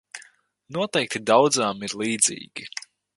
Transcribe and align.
Noteikti 0.77 1.21
daudzām 1.31 1.85
ir 1.89 1.95
līdzīgi. 2.03 2.67